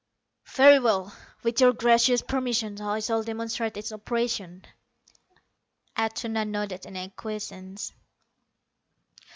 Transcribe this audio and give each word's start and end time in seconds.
"Very 0.55 0.79
well. 0.79 1.15
With 1.43 1.61
your 1.61 1.73
gracious 1.73 2.23
permission 2.23 2.81
I 2.81 3.01
shall 3.01 3.21
demonstrate 3.21 3.77
its 3.77 3.91
operation." 3.91 4.65
Atuna 5.95 6.43
nodded 6.43 6.87
in 6.87 6.97
acquiescence. 6.97 7.93